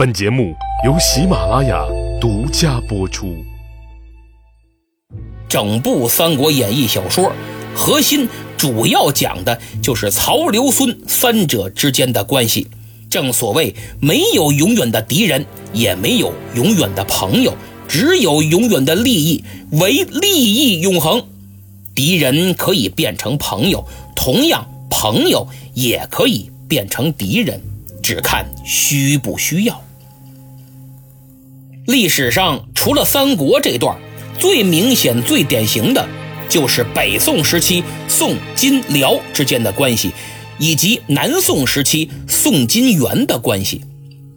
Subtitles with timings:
[0.00, 1.84] 本节目由喜马拉雅
[2.18, 3.36] 独家播出。
[5.46, 7.30] 整部《三国演义》小说
[7.74, 8.26] 核心
[8.56, 12.68] 主要讲的就是曹、刘、孙三者之间的关系。
[13.10, 15.44] 正所谓，没有永远的敌人，
[15.74, 17.54] 也没有永远的朋友，
[17.86, 21.22] 只有永远的利益，唯利益永恒。
[21.94, 23.86] 敌人可以变成朋友，
[24.16, 27.60] 同样，朋友也可以变成敌人，
[28.02, 29.78] 只看需不需要。
[31.86, 33.96] 历史上除了三国这段，
[34.38, 36.06] 最明显、最典型的，
[36.48, 40.12] 就是北宋时期宋、金、辽之间的关系，
[40.58, 43.82] 以及南宋时期宋、金、元的关系。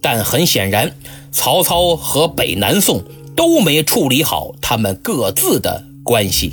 [0.00, 0.94] 但很显然，
[1.32, 3.02] 曹操和北南宋
[3.34, 6.52] 都没处理好他们各自的关系。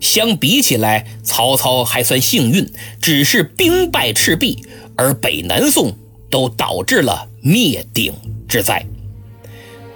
[0.00, 4.64] 相比起来，曹操还算幸运，只是兵败赤壁，
[4.96, 5.96] 而北南宋
[6.30, 8.12] 都导致了灭顶
[8.48, 8.84] 之灾。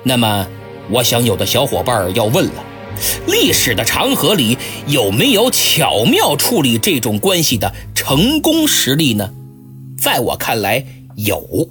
[0.09, 0.47] 那么，
[0.89, 2.65] 我想有的小伙伴要问了：
[3.27, 9.29] 历史的长河里有没有巧妙处理这种关系的成功实例呢？
[9.99, 11.69] 在我看来，有。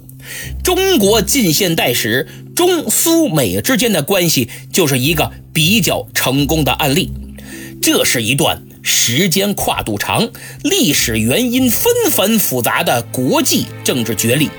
[0.62, 7.10] 中国近现代史中苏美之间的关系就是一个比较成功的案例。
[7.80, 10.28] 这是一段时间跨度长、
[10.62, 14.50] 历史原因纷繁复杂的国际政治角力。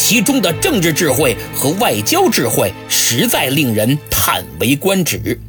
[0.00, 5.40] 其中的政治智慧和外交智慧实在令人叹为观止。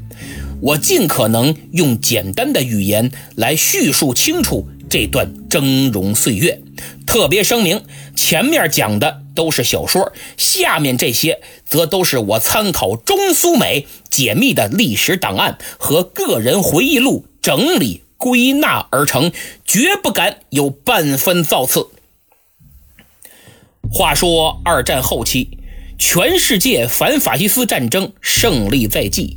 [0.59, 6.59] 我尽可能用简单的语言来叙述清楚这段峥嵘岁月。
[7.05, 7.83] 特别声明：
[8.16, 19.31] 前面讲的都是小说，下面这些则都是我参考中苏美解密的历史档案和个人回忆录整理归纳而成，
[19.64, 21.88] 绝不敢有半分造次。
[23.91, 25.57] 话说二战后期，
[25.97, 29.35] 全世界反法西斯战争胜利在即。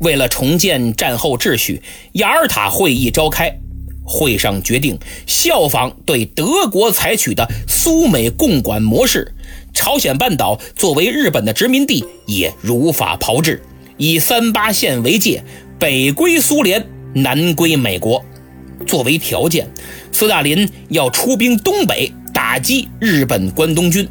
[0.00, 1.80] 为了重建战后秩序，
[2.12, 3.58] 雅尔塔会议召开，
[4.04, 9.34] 会上决定效仿对德国采取的苏美共管模式，
[9.72, 13.62] 朝鲜半岛作为日本的殖民地也如法炮制，
[13.96, 15.42] 以三八线为界，
[15.78, 18.22] 北归苏联，南归美国。
[18.86, 19.66] 作为条件，
[20.12, 22.12] 斯大林要出兵东北。
[22.56, 24.08] 打击日本关东军，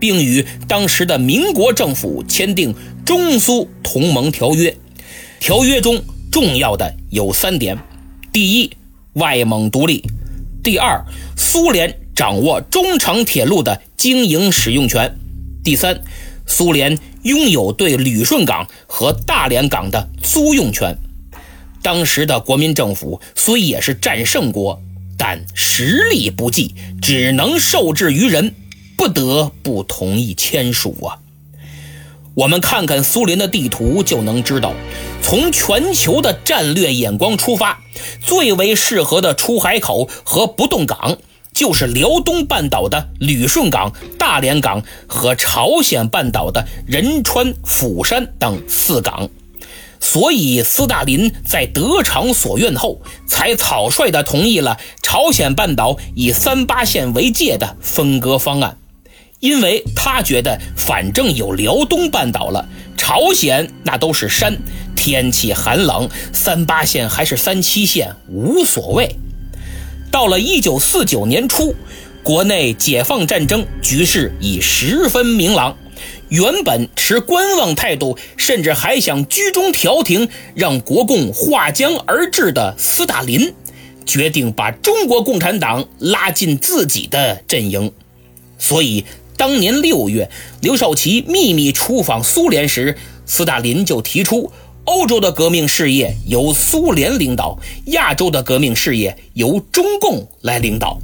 [0.00, 2.74] 并与当时的民国政府签订
[3.06, 4.76] 中苏同盟条约。
[5.38, 6.02] 条约中
[6.32, 7.78] 重要的有三点：
[8.32, 8.72] 第一，
[9.12, 10.02] 外蒙独立；
[10.60, 11.04] 第二，
[11.36, 15.08] 苏联掌握中长铁路的经营使用权；
[15.62, 16.00] 第三，
[16.48, 20.98] 苏联拥有对旅顺港和大连港的租用权。
[21.80, 24.82] 当时的国民政府虽也是战胜国。
[25.16, 28.54] 但实力不济，只能受制于人，
[28.96, 31.18] 不得不同意签署啊。
[32.34, 34.74] 我们看看苏联的地图就能知道，
[35.22, 37.80] 从全球的战略眼光出发，
[38.20, 41.16] 最为适合的出海口和不动港，
[41.52, 49.30] 就是辽东半岛的旅顺港、大连港和朝鲜半岛的仁川、釜山等四港。
[50.04, 58.76] 所以，斯大林在得偿所愿后，才草率地同意了朝鲜半岛以三八线为界的分割方案，
[59.40, 64.58] 因为他觉得反正有辽东半岛了，朝鲜那都是山，
[64.94, 69.16] 天气寒冷，三八线还是三七线无所谓。
[70.10, 71.74] 到了一九四九年初，
[72.22, 75.78] 国内解放战争局势已十分明朗。
[76.28, 83.54] 原本持观望态度，甚至还想居中调停，让国共划江而治的斯大林，
[84.04, 87.92] 决定把中国共产党拉进自己的阵营。
[88.58, 89.04] 所以，
[89.36, 92.96] 当年六月，刘少奇秘密出访苏联时，
[93.26, 94.52] 斯大林就提出，
[94.84, 100.98] 欧洲的革命事业由苏联领导，亚洲的革命事业由中共来领导。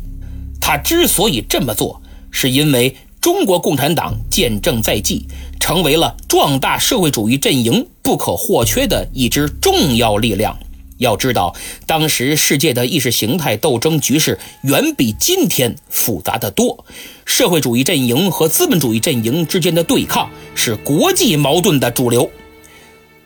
[0.60, 2.00] 他之所以这么做，
[2.30, 2.96] 是因为。
[3.20, 5.26] 中国共产党建政在即，
[5.58, 10.58] 成为了壮大社会主义阵营不可或缺的一支重要力量。
[10.96, 11.54] 要知道，
[11.86, 16.84] 当时世界的意识形态斗争局势远比今天复杂的多，
[17.24, 22.30] 社会主义阵营和资本主义阵营之间的对抗是国际矛盾的主流。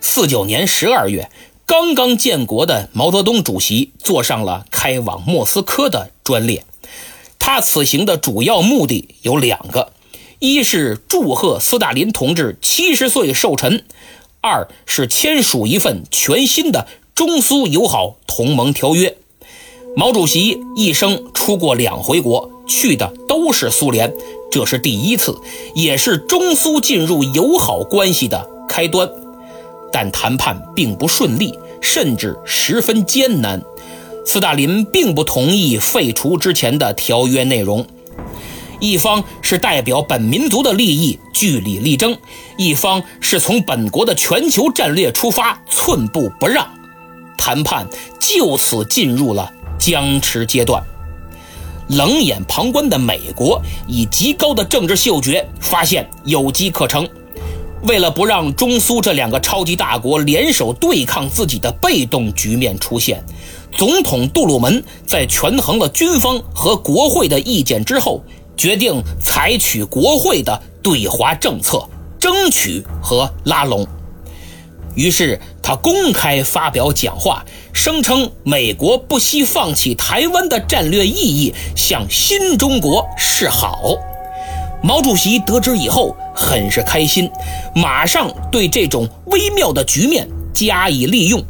[0.00, 1.30] 四九年十二月，
[1.66, 6.64] 刚刚建国的毛泽东主席坐上了开往莫斯科的专列。
[7.46, 9.92] 他此行的主要目的有两个：
[10.38, 13.80] 一是祝贺斯大林同志七十岁寿辰；
[14.40, 19.18] 二是签署一份全新的中苏友好同盟条约。
[19.94, 24.10] 毛主席一生出过两回国，去的都是苏联，
[24.50, 25.38] 这是第一次，
[25.74, 29.06] 也是中苏进入友好关系的开端。
[29.92, 33.62] 但谈判并不顺利，甚至十分艰难。
[34.24, 37.86] 斯大林并不同意废除之前的条约内容。
[38.80, 42.16] 一方是代表本民族的利益据理力争，
[42.58, 46.68] 一方是从本国的全球战略出发寸步不让，
[47.38, 47.86] 谈判
[48.20, 50.82] 就此进入了僵持阶段。
[51.88, 57.08] 冷眼旁观的美国以极高的政治嗅觉发现有机可乘，
[57.84, 63.22] 为了不让中苏这两个超级大国联手对抗自己的被动局面出现，
[63.72, 68.22] 总统杜鲁门在权衡了军方和国会的意见之后。
[68.56, 71.88] 决定采取国会的对华政策，
[72.20, 73.84] 争取和拉拢。
[74.94, 83.96] 于是他公开发表讲话，声称美国不惜放弃台湾的战略意义，向新中国示好。
[84.84, 87.30] 毛主席得知以后很是开心，
[87.74, 91.42] 马上对这种微妙的局面加以利用。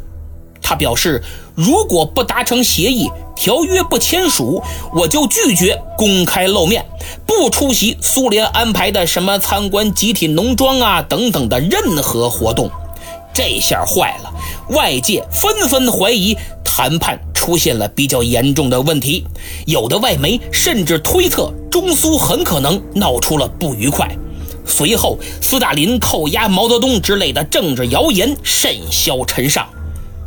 [0.61, 1.21] 他表示，
[1.53, 6.85] 如果不达成协议，条约不签署，我就拒绝公开露面，
[7.25, 12.71] 不出席苏联安排的什么参观集体农庄啊等等的任何活动。
[13.33, 14.33] 这下坏了，
[14.69, 19.23] 外界纷纷怀疑谈判出现了比较严重的问题，
[19.67, 24.09] 有的外媒甚至推测中苏很可能闹出了不愉快。
[24.65, 29.69] 随后，斯大林扣押毛泽东之类的政治谣言甚嚣尘上。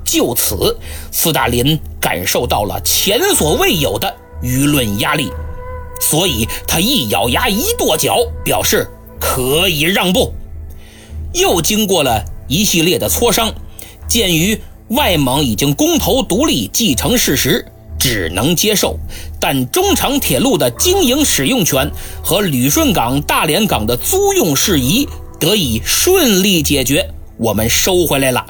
[0.05, 0.79] 就此，
[1.11, 5.29] 斯大林感受到了前所未有的舆论压力，
[6.01, 8.89] 所以他一咬牙一跺脚，表示
[9.19, 10.33] 可以让步。
[11.35, 13.53] 又经过了一系列的磋商，
[14.07, 17.67] 鉴于外蒙已经公投独立继承事实，
[17.99, 18.99] 只能接受。
[19.41, 21.91] 但中长铁路的经营使用权
[22.23, 25.09] 和旅顺港、大连港的租用事宜
[25.39, 28.45] 得以顺利解决，我们收回来了。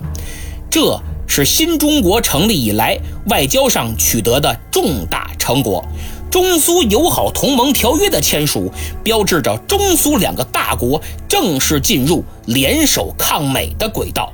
[0.70, 1.00] 这。
[1.30, 5.84] 是新中国成立以来外交上取得的重大成果。
[6.30, 8.72] 中苏友好同盟条约的签署，
[9.04, 14.32] 标志着中苏两个大国正式进入联手抗美的轨道。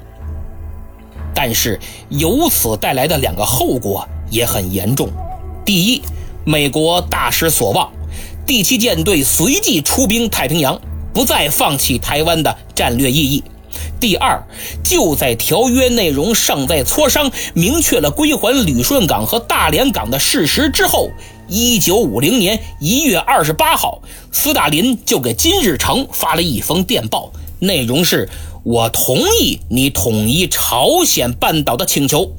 [1.34, 1.78] 但是，
[2.08, 5.08] 由此带来的两个后果也很严重。
[5.64, 6.02] 第一，
[6.44, 7.90] 美国大失所望，
[8.46, 10.80] 第七舰队随即出兵太平洋，
[11.12, 13.42] 不再放弃台湾的战略意义。
[13.98, 14.40] 第二，
[14.84, 21.10] 就在条约内容尚在磋商、明确了归还旅顺港和大连港的事实之后，
[21.48, 28.28] 一九五零年一月二十八号，斯大林就给金日成发了一封电报，内容是
[28.64, 32.34] ：“我同意你统一朝鲜半岛的请求。”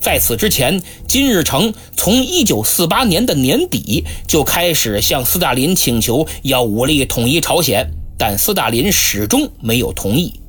[0.00, 10.40] 在此之前，金日成从一九四八年的年底就开始向斯大林请求要武力统一朝鲜，但斯大林始终没有同意。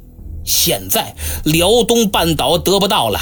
[0.46, 3.20] 现在辽东半岛得不到了，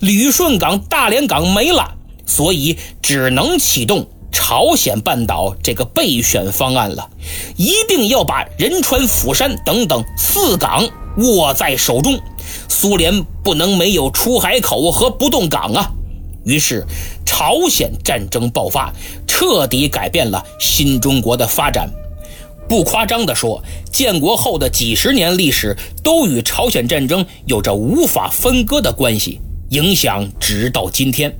[0.00, 1.94] 旅顺港、大连港没了，
[2.26, 7.08] 所以只能启动朝鲜半岛这个备选方案了。
[7.56, 12.18] 一定要把仁川、釜山等等四港握在手中，
[12.68, 15.90] 苏联不能没有出海口和不动港啊！
[16.44, 16.86] 于是，
[17.26, 18.92] 朝鲜战争爆发，
[19.26, 21.90] 彻底改变了新中国的发展。
[22.68, 31.36] 不夸张地说，建国后的几十年历史都与朝鲜战争有着无法分割的关系，影响直到今天。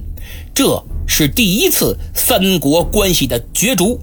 [0.52, 3.98] 这是第一次三国关系的角逐。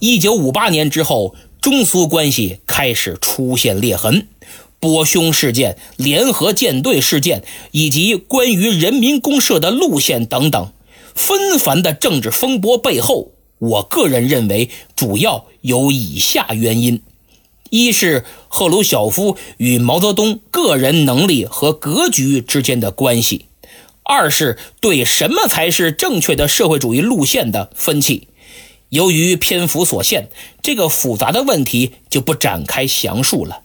[0.00, 4.26] 一九五八年之后，中苏关系开始出现裂痕，
[4.80, 10.72] 波匈事件、联合舰队事件以及关于人民公社的路线等等，
[11.14, 13.30] 纷繁的政治风波背后。
[13.58, 17.00] 我个人认为，主要有以下原因：
[17.70, 23.46] 一是赫鲁晓夫与毛泽东个人能力和格局之间的关系；
[24.02, 28.28] 二是对什么才是正确的社会主义路线的分歧。
[28.88, 30.28] 由于篇幅所限，
[30.62, 33.62] 这个复杂的问题就不展开详述了。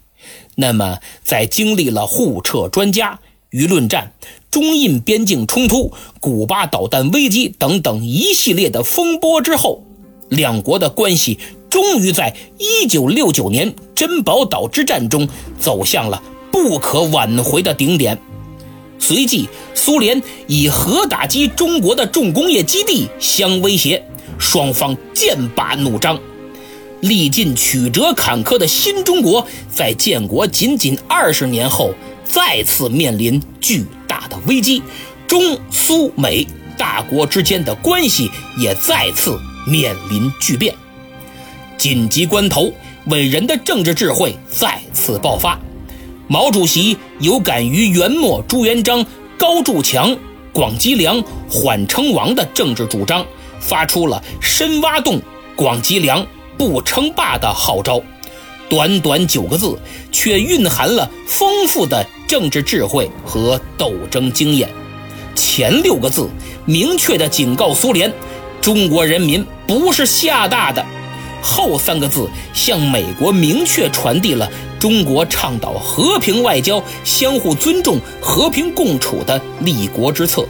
[0.55, 3.19] 那么，在经历了互撤专家、
[3.51, 4.13] 舆论战、
[4.49, 9.83] 中印边境冲突、古巴导弹危机等等一系列的风波之后，
[10.29, 11.37] 两国的关系
[11.69, 12.35] 终于在
[12.87, 15.27] 1969年珍宝岛之战中
[15.59, 18.17] 走向了不可挽回的顶点。
[18.99, 24.03] 随即，苏联以核打击中国的重工业基地相威胁，
[24.37, 26.19] 双方剑拔弩张。
[27.01, 34.81] 历尽曲折坎坷的新中国，在建国仅仅二十年后，再次面临巨大的危机，
[35.27, 39.39] 中苏美大国之间的关系也再次。
[39.69, 40.73] 面临巨变，
[41.77, 42.71] 紧急关头，
[43.07, 45.59] 伟人的政治智慧再次爆发。
[46.29, 49.05] 毛主席有感于元末朱元璋
[49.37, 50.17] 高筑墙、
[50.51, 53.25] 广积粮、缓称王的政治主张，
[53.61, 55.21] 发出了深挖洞、
[55.55, 56.25] 广积粮、
[56.57, 58.01] 不称霸的号召。
[58.69, 59.79] 短短九个字，
[60.11, 64.69] 却蕴含了丰富的政治智慧和斗争经验。
[65.33, 66.29] 前六个字
[66.65, 68.11] 明确地警告苏联：
[68.59, 70.85] 中国人民不是吓大的。
[71.41, 80.47] 后三个字向美国明确传递了中国倡导和平外交、相互尊重、和平共处的立国之策。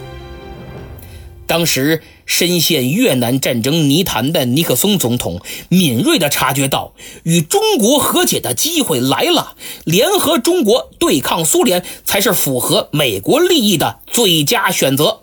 [1.46, 5.40] 当时深陷越南战争泥潭的尼克松总统
[5.70, 15.22] 敏锐地察觉到，与中国和解的机会来了，联合中国对抗苏联才是符合美国利益的最佳选择。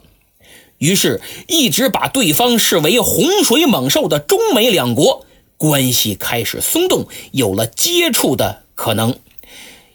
[0.79, 5.24] 于是，一直把对方视为洪水猛兽的中美两国。
[5.57, 9.15] 关系开始松动，有了接触的可能。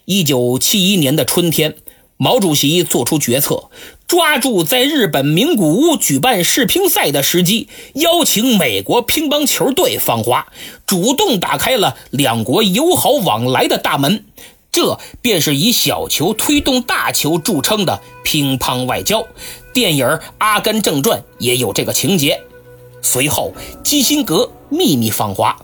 [0.05, 1.77] 一九七一年的春天，
[2.17, 3.71] 毛主席做出决策，
[4.07, 10.49] 抓住在日本名古屋举办世乒赛的时机，邀请美国乒乓球队访华，
[10.87, 14.25] 主动打开了两国友好往来的大门。
[14.73, 19.27] 这便是以小球推动大球著称的乒乓外交。
[19.73, 20.07] 电影
[20.39, 22.41] 《阿甘正传》也有这个情节。
[23.03, 23.53] 随后，
[23.83, 25.57] 基辛格秘密访华。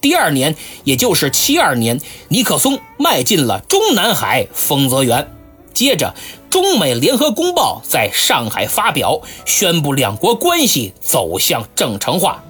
[0.00, 5.30] 第二年，也就是七二年，尼克松迈进了中南海丰泽园。
[5.72, 6.14] 接着，
[6.50, 12.44] 中美联合公报在上海发表，宣布两国关系走向正常化。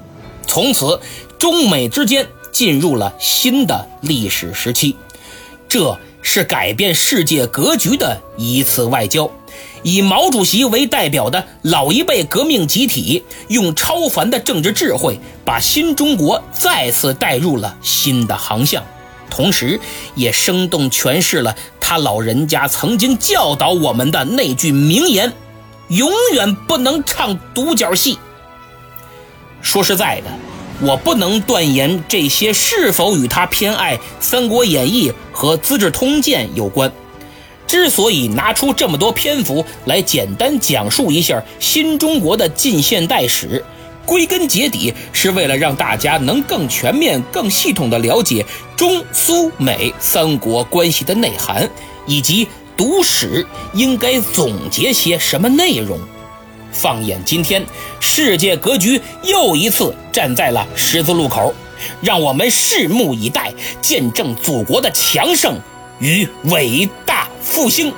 [0.46, 1.00] 从此，
[1.38, 4.96] 中美之间进入了新的历史时期。
[5.68, 9.30] 这是改变世界格局的一次外交。
[9.84, 18.82] 以毛主席为代表的老一辈革命集体，用超凡的政治智慧，把新中国再次带入了新的航向，
[19.28, 19.78] 同时
[20.14, 25.30] 也生动诠释了他老人家曾经教导我们的那句名言
[25.88, 28.18] ：“永远不能唱独角戏。”
[29.60, 30.30] 说实在的，
[30.80, 36.90] 我不能断言这些是否与他偏爱《三国演义》和《资治通鉴》有关。
[37.66, 43.64] 之所以拿出这么多篇幅来简单讲述一下新中国的近现代史，
[44.04, 48.44] 归根结底是为了让大家能更全面、更系统地了解
[48.76, 51.68] 中苏美三国关系的内涵，
[52.06, 55.98] 以及读史应该总结些什么内容。
[56.74, 57.64] 放眼今天，
[58.00, 61.54] 世界格局又一次站在了十字路口，
[62.02, 65.58] 让我们拭目以待，见证祖国的强盛
[66.00, 67.28] 与伟大。
[67.40, 67.92] 复兴。